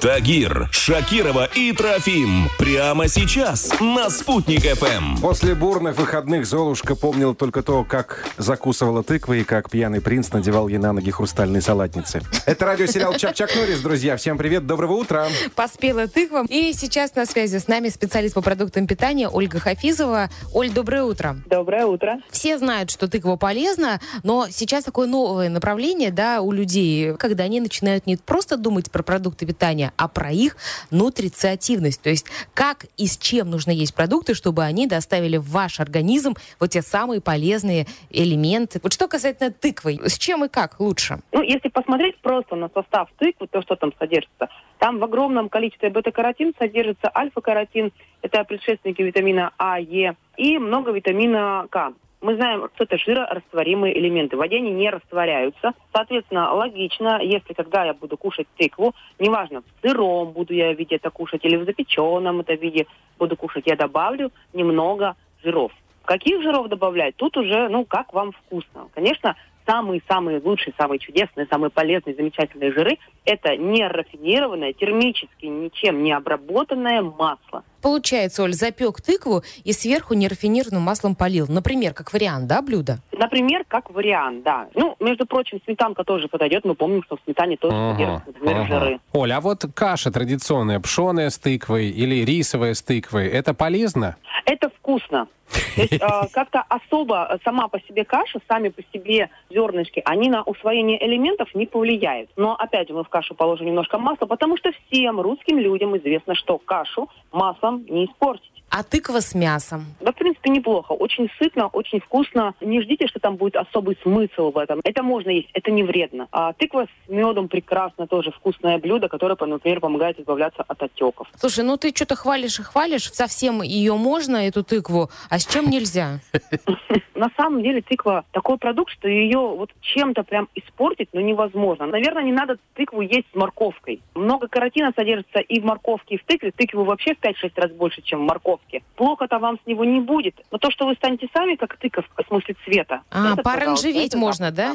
[0.00, 2.48] Тагир, Шакирова и Трофим.
[2.56, 5.20] Прямо сейчас на «Спутник ФМ».
[5.20, 10.68] После бурных выходных Золушка помнила только то, как закусывала тыквы и как пьяный принц надевал
[10.68, 12.22] ей на ноги хрустальные салатницы.
[12.46, 14.16] Это радиосериал «Чак-Чак Норрис», друзья.
[14.16, 15.26] Всем привет, доброго утра.
[15.56, 16.44] Поспела тыква.
[16.48, 20.30] И сейчас на связи с нами специалист по продуктам питания Ольга Хафизова.
[20.54, 21.36] Оль, доброе утро.
[21.50, 22.20] Доброе утро.
[22.30, 27.60] Все знают, что тыква полезна, но сейчас такое новое направление да, у людей, когда они
[27.60, 30.56] начинают не просто думать про продукты питания, а про их
[30.90, 32.02] нутрициативность.
[32.02, 36.34] То есть как и с чем нужно есть продукты, чтобы они доставили в ваш организм
[36.60, 38.80] вот те самые полезные элементы.
[38.82, 41.20] Вот что касательно тыквы, с чем и как лучше?
[41.32, 44.48] Ну, если посмотреть просто на состав тыквы, то, что там содержится,
[44.78, 51.66] там в огромном количестве бета-каротин содержится альфа-каротин, это предшественники витамина А, Е, и много витамина
[51.70, 51.92] К.
[52.20, 54.34] Мы знаем, что это жирорастворимые элементы.
[54.34, 55.72] В воде они не растворяются.
[55.92, 60.96] Соответственно, логично, если когда я буду кушать тыкву, неважно, в сыром буду я в виде
[60.96, 62.86] это кушать или в запеченном это виде
[63.18, 65.70] буду кушать, я добавлю немного жиров.
[66.04, 67.14] Каких жиров добавлять?
[67.16, 68.88] Тут уже, ну, как вам вкусно.
[68.94, 69.36] Конечно,
[69.68, 77.02] самые-самые лучшие, самые чудесные, самые полезные, замечательные жиры– это не рафинированное, термически ничем не обработанное
[77.02, 77.38] масло.
[77.80, 81.46] Получается, Оль, запек тыкву и сверху нерафинированным маслом полил.
[81.48, 82.98] Например, как вариант, да, блюда?
[83.12, 84.68] Например, как вариант, да.
[84.74, 86.64] Ну, между прочим, сметанка тоже подойдет.
[86.64, 88.66] Мы помним, что в сметане тоже ага, содержатся, например, ага.
[88.66, 89.00] жиры.
[89.12, 94.16] Оля, а вот каша традиционная, пшеная с тыквой или рисовая с тыквой, это полезно?
[94.48, 95.28] Это вкусно.
[95.76, 95.98] То есть, э,
[96.32, 101.66] как-то особо сама по себе каша, сами по себе зернышки, они на усвоение элементов не
[101.66, 102.30] повлияют.
[102.36, 106.56] Но опять мы в кашу положим немножко масла, потому что всем русским людям известно, что
[106.56, 108.57] кашу маслом не испортить.
[108.78, 109.86] А тыква с мясом?
[110.00, 110.92] Да, в принципе, неплохо.
[110.92, 112.54] Очень сытно, очень вкусно.
[112.60, 114.80] Не ждите, что там будет особый смысл в этом.
[114.84, 116.28] Это можно есть, это не вредно.
[116.30, 121.26] А тыква с медом прекрасно, тоже вкусное блюдо, которое, например, помогает избавляться от отеков.
[121.38, 123.10] Слушай, ну ты что-то хвалишь и хвалишь.
[123.12, 126.20] Совсем ее можно, эту тыкву, а с чем нельзя?
[127.16, 131.86] На самом деле тыква такой продукт, что ее вот чем-то прям испортить, ну, невозможно.
[131.86, 134.00] Наверное, не надо тыкву есть с морковкой.
[134.14, 136.52] Много каротина содержится и в морковке, и в тыкве.
[136.52, 138.82] Тыквы вообще в 5-6 раз больше, чем в морковке упаковки.
[138.96, 140.34] Плохо-то вам с него не будет.
[140.50, 143.02] Но то, что вы станете сами, как тыков, в смысле цвета.
[143.10, 144.74] А, это, пооранжеветь можно, да?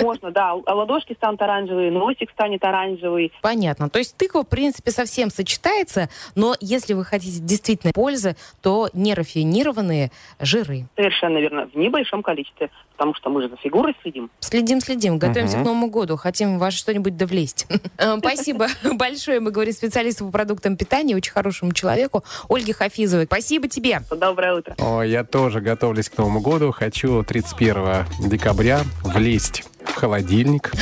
[0.00, 0.52] Можно, да.
[0.52, 3.32] А ладошки станут оранжевые, носик станет оранжевый.
[3.42, 3.88] Понятно.
[3.88, 10.10] То есть тыква, в принципе, совсем сочетается, но если вы хотите действительно пользы, то нерафинированные
[10.40, 10.86] жиры.
[10.96, 11.68] Совершенно верно.
[11.72, 12.70] В небольшом количестве,
[13.02, 14.30] потому что мы же за фигурой следим.
[14.38, 15.18] Следим, следим.
[15.18, 16.16] Готовимся к Новому году.
[16.16, 17.66] Хотим вас что-нибудь довлезть.
[17.98, 19.38] Э, спасибо большое.
[19.38, 23.26] Мы говорим специалисту по продуктам питания, очень хорошему человеку, Ольге Хафизовой.
[23.26, 24.02] Спасибо тебе.
[24.10, 24.74] Доброе утро.
[24.78, 26.72] О, я тоже готовлюсь к Новому году.
[26.72, 30.72] Хочу 31 декабря влезть в холодильник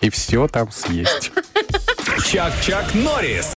[0.00, 1.32] и все там съесть.
[2.26, 3.50] Чак-Чак Норрис